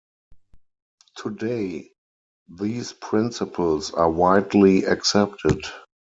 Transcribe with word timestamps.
Today, 1.15 1.91
these 2.49 2.91
principles 2.91 3.91
are 3.93 4.09
widely 4.09 4.85
accepted. 4.85 5.63